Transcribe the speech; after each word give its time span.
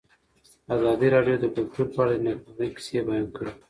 ازادي 0.75 1.07
راډیو 1.15 1.37
د 1.43 1.45
کلتور 1.57 1.87
په 1.93 1.99
اړه 2.03 2.13
د 2.17 2.23
نېکمرغۍ 2.25 2.69
کیسې 2.75 2.99
بیان 3.07 3.27
کړې. 3.35 3.51